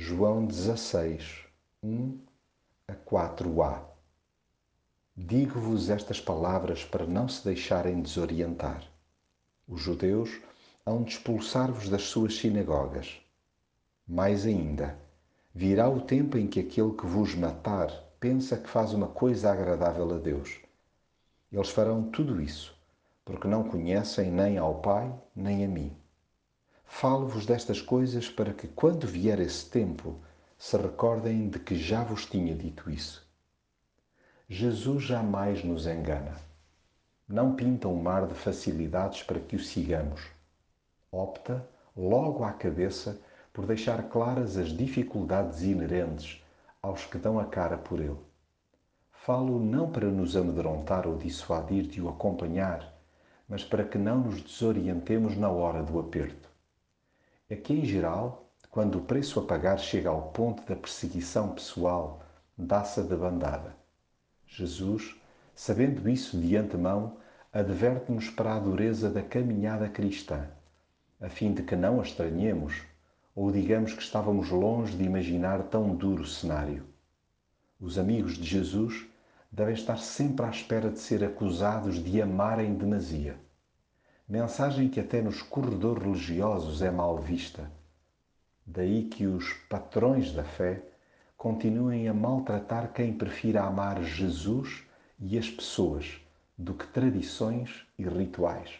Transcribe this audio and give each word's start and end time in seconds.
João 0.00 0.46
16, 0.46 1.44
1 1.82 2.20
a 2.86 2.94
4a. 2.94 3.82
Digo-vos 5.16 5.90
estas 5.90 6.20
palavras 6.20 6.84
para 6.84 7.04
não 7.04 7.28
se 7.28 7.44
deixarem 7.44 8.00
desorientar. 8.00 8.84
Os 9.66 9.80
judeus 9.80 10.30
hão 10.86 11.02
de 11.02 11.14
expulsar-vos 11.14 11.88
das 11.88 12.02
suas 12.02 12.36
sinagogas. 12.36 13.20
Mais 14.06 14.46
ainda, 14.46 14.96
virá 15.52 15.88
o 15.88 16.00
tempo 16.00 16.38
em 16.38 16.46
que 16.46 16.60
aquele 16.60 16.92
que 16.92 17.04
vos 17.04 17.34
matar 17.34 17.90
pensa 18.20 18.56
que 18.56 18.70
faz 18.70 18.92
uma 18.92 19.08
coisa 19.08 19.50
agradável 19.50 20.14
a 20.14 20.18
Deus. 20.18 20.60
Eles 21.50 21.70
farão 21.70 22.08
tudo 22.08 22.40
isso, 22.40 22.72
porque 23.24 23.48
não 23.48 23.64
conhecem 23.64 24.30
nem 24.30 24.58
ao 24.58 24.80
Pai 24.80 25.12
nem 25.34 25.64
a 25.64 25.68
mim. 25.68 25.92
Falo-vos 27.00 27.46
destas 27.46 27.80
coisas 27.80 28.28
para 28.28 28.52
que, 28.52 28.66
quando 28.66 29.06
vier 29.06 29.38
esse 29.38 29.70
tempo, 29.70 30.16
se 30.58 30.76
recordem 30.76 31.48
de 31.48 31.60
que 31.60 31.76
já 31.76 32.02
vos 32.02 32.26
tinha 32.26 32.52
dito 32.56 32.90
isso. 32.90 33.24
Jesus 34.48 35.04
jamais 35.04 35.62
nos 35.62 35.86
engana. 35.86 36.34
Não 37.28 37.54
pinta 37.54 37.86
um 37.86 38.02
mar 38.02 38.26
de 38.26 38.34
facilidades 38.34 39.22
para 39.22 39.38
que 39.38 39.54
o 39.54 39.60
sigamos. 39.60 40.22
Opta, 41.12 41.64
logo 41.96 42.42
à 42.42 42.50
cabeça, 42.50 43.16
por 43.52 43.64
deixar 43.64 44.08
claras 44.08 44.56
as 44.56 44.70
dificuldades 44.70 45.62
inerentes 45.62 46.44
aos 46.82 47.04
que 47.04 47.16
dão 47.16 47.38
a 47.38 47.44
cara 47.44 47.78
por 47.78 48.00
ele. 48.00 48.18
Falo 49.12 49.60
não 49.60 49.88
para 49.88 50.10
nos 50.10 50.34
amedrontar 50.34 51.06
ou 51.06 51.16
dissuadir 51.16 51.84
de 51.84 52.02
o 52.02 52.08
acompanhar, 52.08 52.92
mas 53.48 53.62
para 53.62 53.84
que 53.84 53.98
não 53.98 54.18
nos 54.18 54.42
desorientemos 54.42 55.36
na 55.36 55.48
hora 55.48 55.80
do 55.80 56.00
aperto. 56.00 56.47
É 57.50 57.56
que, 57.56 57.72
em 57.72 57.84
geral, 57.84 58.50
quando 58.70 58.98
o 58.98 59.02
preço 59.02 59.40
a 59.40 59.42
pagar 59.42 59.78
chega 59.78 60.10
ao 60.10 60.30
ponto 60.32 60.62
da 60.68 60.76
perseguição 60.76 61.54
pessoal, 61.54 62.22
dá-se 62.56 63.00
a 63.00 63.02
bandada. 63.02 63.74
Jesus, 64.46 65.16
sabendo 65.54 66.08
isso 66.10 66.38
de 66.38 66.56
antemão, 66.56 67.16
adverte-nos 67.50 68.28
para 68.28 68.54
a 68.54 68.58
dureza 68.58 69.08
da 69.08 69.22
caminhada 69.22 69.88
cristã, 69.88 70.46
a 71.18 71.30
fim 71.30 71.54
de 71.54 71.62
que 71.62 71.74
não 71.74 72.00
a 72.00 72.02
estranhemos 72.02 72.82
ou 73.34 73.50
digamos 73.50 73.94
que 73.94 74.02
estávamos 74.02 74.50
longe 74.50 74.96
de 74.96 75.04
imaginar 75.04 75.62
tão 75.64 75.94
duro 75.94 76.26
cenário. 76.26 76.84
Os 77.80 77.96
amigos 77.96 78.34
de 78.34 78.44
Jesus 78.44 79.06
devem 79.50 79.72
estar 79.72 79.96
sempre 79.96 80.44
à 80.44 80.50
espera 80.50 80.90
de 80.90 80.98
ser 80.98 81.24
acusados 81.24 82.02
de 82.02 82.20
amarem 82.20 82.74
demasia. 82.74 83.38
Mensagem 84.28 84.90
que 84.90 85.00
até 85.00 85.22
nos 85.22 85.40
corredores 85.40 86.02
religiosos 86.02 86.82
é 86.82 86.90
mal 86.90 87.16
vista. 87.16 87.72
Daí 88.66 89.04
que 89.04 89.26
os 89.26 89.54
patrões 89.70 90.34
da 90.34 90.44
fé 90.44 90.82
continuem 91.34 92.06
a 92.08 92.12
maltratar 92.12 92.92
quem 92.92 93.14
prefira 93.14 93.62
amar 93.62 94.04
Jesus 94.04 94.84
e 95.18 95.38
as 95.38 95.48
pessoas 95.48 96.20
do 96.58 96.74
que 96.74 96.86
tradições 96.88 97.86
e 97.98 98.04
rituais. 98.04 98.70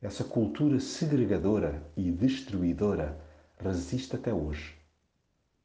Essa 0.00 0.24
cultura 0.24 0.80
segregadora 0.80 1.80
e 1.96 2.10
destruidora 2.10 3.16
resiste 3.60 4.16
até 4.16 4.34
hoje. 4.34 4.76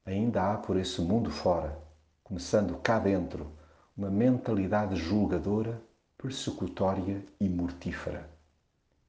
Ainda 0.06 0.54
há 0.54 0.58
por 0.58 0.78
esse 0.78 1.02
mundo 1.02 1.32
fora, 1.32 1.76
começando 2.24 2.78
cá 2.84 3.00
dentro, 3.00 3.52
uma 3.98 4.12
mentalidade 4.12 4.96
julgadora, 4.96 5.82
persecutória 6.20 7.26
e 7.40 7.50
mortífera. 7.50 8.37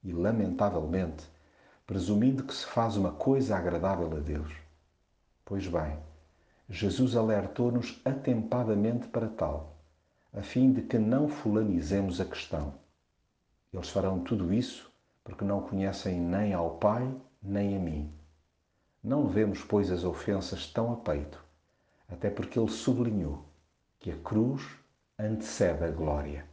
E, 0.03 0.13
lamentavelmente, 0.13 1.25
presumindo 1.87 2.45
que 2.45 2.55
se 2.55 2.67
faz 2.67 2.97
uma 2.97 3.13
coisa 3.13 3.57
agradável 3.57 4.17
a 4.17 4.21
Deus. 4.21 4.53
Pois 5.45 5.67
bem, 5.67 5.99
Jesus 6.69 7.17
alertou-nos 7.17 8.01
atempadamente 8.05 9.09
para 9.09 9.29
tal, 9.29 9.77
a 10.33 10.43
fim 10.43 10.73
de 10.73 10.83
que 10.83 10.99
não 10.99 11.29
fulanizemos 11.29 12.21
a 12.21 12.25
questão. 12.25 12.75
Eles 13.73 13.89
farão 13.89 14.21
tudo 14.21 14.53
isso 14.53 14.91
porque 15.25 15.45
não 15.45 15.63
conhecem 15.63 16.21
nem 16.21 16.53
ao 16.55 16.77
Pai 16.77 17.15
nem 17.43 17.77
a 17.77 17.79
mim. 17.79 18.13
Não 19.03 19.27
levemos, 19.27 19.63
pois, 19.63 19.91
as 19.91 20.05
ofensas 20.05 20.67
tão 20.67 20.93
a 20.93 20.97
peito, 20.97 21.43
até 22.09 22.29
porque 22.29 22.59
ele 22.59 22.71
sublinhou 22.71 23.45
que 23.99 24.11
a 24.11 24.17
cruz 24.17 24.63
antecede 25.19 25.85
a 25.85 25.91
glória. 25.91 26.47